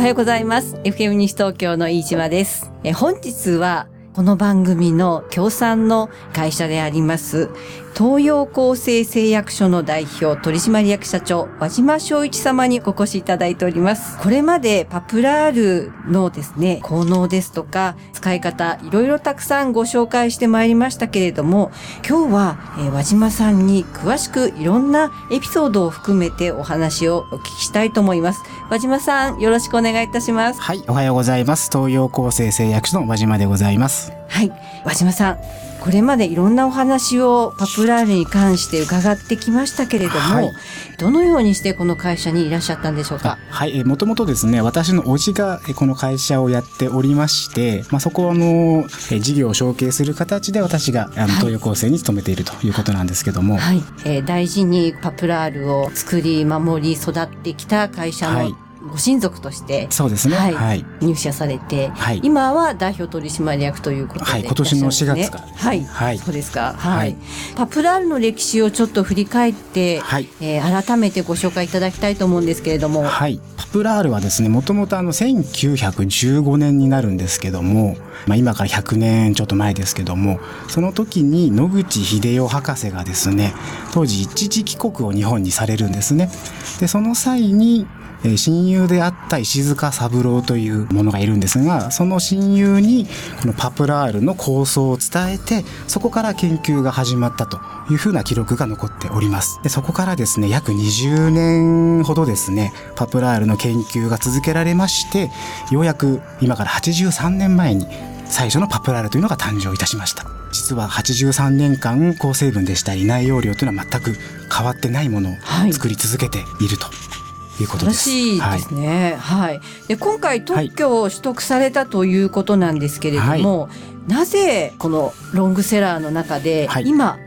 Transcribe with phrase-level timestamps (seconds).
[0.00, 0.76] はようございます。
[0.76, 2.72] FM 西東京の飯島です。
[2.84, 7.50] え本日はこの番組の協賛の会社であります
[7.96, 21.70] 東洋厚生製薬所の代表取締役社長和島昭一様にお越しいただいておりますこれまでパプラールのですね効能ですとか使い方いろいろたくさんご紹介してまいりましたけれども
[22.08, 31.68] 今日は、えー和島さんに詳しくいろんなエピソードを含めてお話をお聞きしたいと思います和島さんよろしくお願いいたしますはい、おはようございます。
[31.72, 34.12] 東洋厚生製薬所の和島でございます。
[34.28, 34.52] はい、
[34.84, 35.38] 和島さん、
[35.80, 40.52] これまでいろんなお話をパプラールに関して伺ってきましたけれども、はい。
[40.98, 43.38] どのようにしてこの会社にいらっしゃったんでしょうか？
[43.48, 51.30] はい、えーもともとですね、私の叔父がえーこの会社をやっておりまして、まあ、そこはあの、えー事業を承継する形で私があのはい。
[51.36, 58.54] 東洋厚生に勤めているということなんですけども、はい、えー大事にパプラールを作り守り育ってきた会社のはい
[58.88, 60.36] ご親族としてそうですね。
[60.36, 60.54] はい。
[60.54, 60.86] はい。
[61.00, 62.20] 入社されて、はい。
[62.22, 65.52] 今は代表取締役ということではい今年の4月からね。
[65.54, 66.18] はい、はい。
[66.18, 66.74] そうですか。
[66.78, 67.16] はい、はい。
[67.56, 70.28] パプラールの歴史をちょっと振り返って、はい。
[70.40, 77.96] えー改めてご紹介いただきたいと思うんですけれども、はい、パプラールはですねもともとあの1915年になるんですけども、
[78.26, 83.52] まあ、今から100年ちょっと前ですけどもその時に野口英世博士がですね
[83.92, 86.30] 当時一時帰国を日本にされるんですね。
[86.78, 87.86] でその際に
[88.24, 93.06] えー親友であった石塚三郎という者がいるんですがその親友に
[93.40, 97.58] このパプラールの構想を伝えてそこから研究が始まったと
[97.90, 99.60] いうふうな記録が残っております。
[99.62, 105.30] でそこからですね約20年ほどですねパプラールの研究が続けられまして
[105.70, 107.86] ようやく今から83年前に
[108.26, 110.24] 最初のパプラールというのが誕生いたしました。
[110.52, 114.16] 実は83年間抗成分でしたり内容量というのは全く
[114.52, 115.72] 変わってないものをはい。
[115.72, 116.86] 作り続けていると。
[116.86, 117.19] い
[117.66, 118.10] うことです。
[118.10, 119.16] しいですね。
[119.18, 119.60] はい。
[119.88, 123.68] で今回特許を取得されたということなんですけれども、
[124.08, 127.18] なぜこのロングセラーの中で、はい今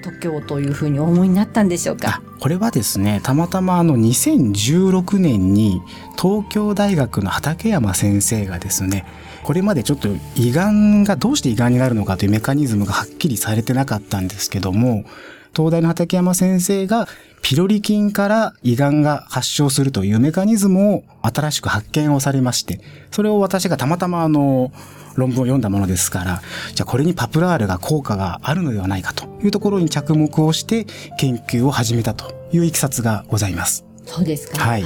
[0.00, 2.22] 特許をというふうにお思いになったんでしょうか？
[2.24, 5.82] あこれはですねたまたまあの2016年に
[6.16, 9.04] 東京大学の畠山先生がですね
[9.42, 15.04] これまでちょっと胃がんがどうして胃がんになるのかというメカニズムがはっきりされてなかったんですけども
[15.58, 17.08] 東大の畠山先生が
[17.42, 22.80] ピロリ菌から胃がんが発症するというメカニズムを新しく発見をされまして
[23.10, 24.70] それを私がたまたまあの
[25.16, 26.42] 論文を読んだものですから
[26.74, 30.84] じゃあこれにパプラールが効果があるのではないかというところに着目をして
[31.18, 33.84] 研究を始めたといういきさつがございます。
[34.04, 34.58] そうですか。
[34.58, 34.82] はい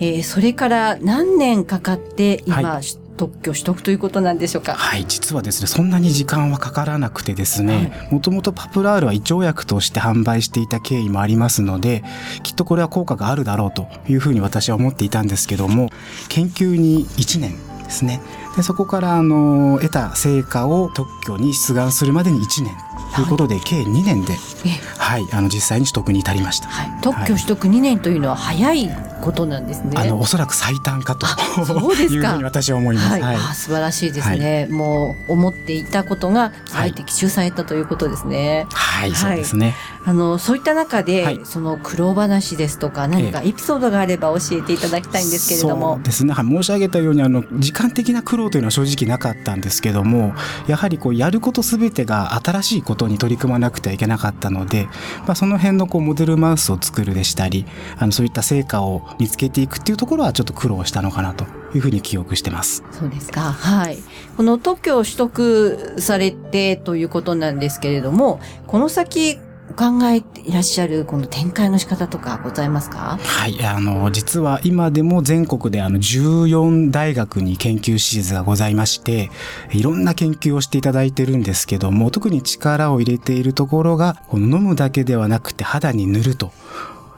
[0.00, 2.80] えーそれから何年かかって今、は
[3.16, 4.74] 特許取得ということなんでしょうか？
[4.74, 12.02] はい、実はですね、そんなに時間はかからなくてですね、もともとパプラールは胃腸薬として販売していた経緯もありますので、
[12.42, 15.90] きっとこれは効果があるだろうというふうに私は思っていたんですけども、
[16.28, 18.20] 研究に1年ですね。
[18.56, 22.72] で、そこからあの、得た成果を特許に出願するまでに1年
[23.14, 24.32] ということで、計2年で、
[24.64, 26.68] えはい、あの、実際に取得に至りました。
[26.68, 28.90] はい、特許取得2年というのは早い
[29.24, 29.92] ことなんですね。
[29.96, 31.26] あの、おそらく最短かと。
[31.64, 32.14] そうですか。
[32.14, 33.08] いうふうに私は思います。
[33.10, 38.66] はい、あー素晴らしいですね、もう思っていたことがあえて奇襲されたということですね。
[38.70, 39.74] はい、そうですね。
[40.06, 41.40] あのそういった中で、はい。
[41.44, 46.02] その苦労話ですとか何かエピソードがあれば教えていただきたいんですけれどそもう。
[46.02, 46.32] ですね。
[46.32, 46.46] はい。
[46.46, 50.34] 申し上げたようにあの時間的な苦労というのは正直なかったんですけども
[50.66, 54.88] やはりこうやることすべてが新しいことに取り組まなくてはいけなかったので、
[55.26, 57.66] まあ、その辺のこうモデルマウスを作るでしたり
[57.98, 61.44] あのそういった成果を見つけていくっていうところはちょっと苦労したのかなと
[61.74, 62.82] いうふうに記憶してます。
[62.92, 63.40] そうですか。
[63.40, 63.98] はい。
[64.36, 69.38] この特許を取得されてということなんですけれども、この先
[69.76, 73.18] 考えていらっしゃるこの展開の仕方とかございますか？
[73.20, 79.30] はい、あの、実は今でも全国であの14大学に研究施設がございまして、
[79.72, 86.52] いろんな研究をしていただいてるんですけども、特に力を入れているところが、この飲むだけではなくて肌に塗ると。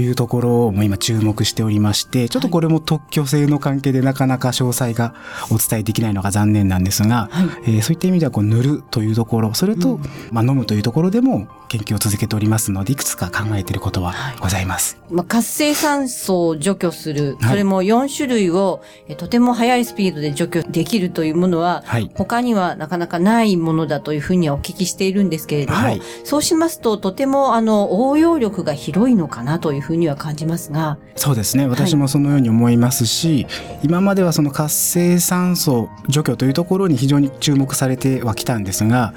[0.00, 5.14] いうところをもう今注目しておりまして、ちょっとこれも特許性の関係でなかなか詳細が
[5.50, 7.76] お伝えできないのが残念なんですが、はい。
[7.76, 9.98] えーそういった意味ではこう塗るというところ、それと、
[10.30, 14.98] まあ、飲むというところでも研究を続けておりますので、いくつか考えていることはございます。
[15.10, 17.50] まあ、活性酸素を除去する、はい。
[17.50, 22.10] それも4種類をえとても速いスピードで除去できるというものは、はい。
[22.14, 26.02] 他にはなかなかないものだというふうにはお聞きしているんですけれども、はい。
[26.24, 31.66] そうしますととてもあの応用力が広いのかなというふうには感じますが、そうですね。
[31.66, 33.46] 私もそのように思いますし、
[33.82, 39.14] 今まではその活性酸素除去というところに非常に注目されてはきたんですが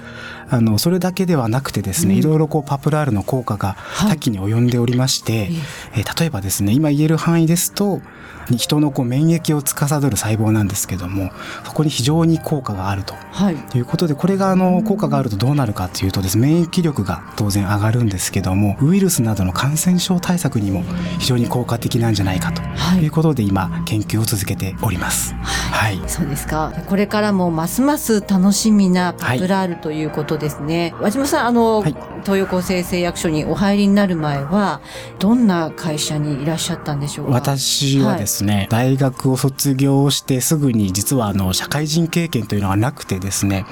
[0.51, 2.19] あのそれだけではなくてですね、うん。
[2.19, 4.09] いろいろこうパプラールの効果がい。
[4.09, 5.49] 多岐に及んでおりまして、
[5.95, 8.01] えー例えばですね今言える範囲ですと
[8.49, 11.31] 人のこう免疫を司る細胞なんですけども
[11.63, 13.55] そこに非常に効果があるとはい。
[13.55, 20.83] ということでこれがあの効果があるとどうなるかというとですね免疫力が当然上がるんですけどもウイルスなどの感染症対策にも
[21.19, 23.03] 非常に効果的なんじゃないかとはい。
[23.03, 25.33] いうことで今研究を続けております。
[25.35, 26.73] はい、そうですか。
[26.87, 30.93] これからもますます楽しみなパプラールということですね。
[30.99, 34.79] 和島さん、あの、はい東洋厚生製薬所にお入りになる前は、
[35.17, 37.31] どんな会社にいらっしゃったんでしょうか？
[37.31, 43.65] 私はですね、大学を卒業してすぐに実はあの社会人経験というのがなくてですね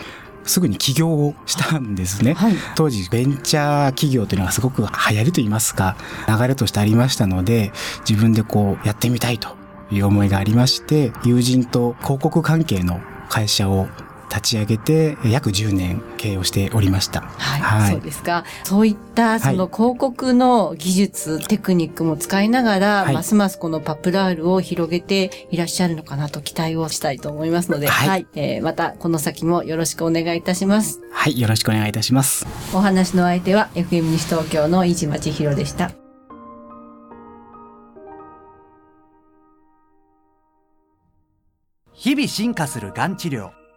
[0.45, 2.33] すぐに起業をしたんですね。
[2.33, 2.55] はい。
[2.75, 4.87] 当時ベンチャー企業というのがすごく流
[5.17, 5.95] 行りと言いますか
[6.27, 7.71] 流れとしてありましたので
[8.09, 9.49] 自分でこうやってみたいと
[9.91, 12.99] いう思いがありまして友人と広告関係の
[13.29, 13.87] 会社を
[14.39, 17.21] 立ち上げて約10年経営をしておりました。
[17.21, 18.45] はい、はいそうですか。
[18.63, 31.01] そういったその広告の技術、テクニックも使いながら、はいますますこのパプラールを広げていらっしゃるのかなと期待をしたいと思いますので、はいえーまたこの先もよろしくお願いいたします。
[31.11, 32.45] はい、よろしくお願いいたします。
[32.73, 35.91] お話の相手は FM 西東京の飯島千尋でした。
[41.93, 43.58] 日々進化するがん治療